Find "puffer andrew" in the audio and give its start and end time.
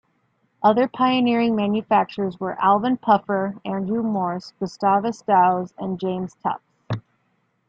2.97-4.01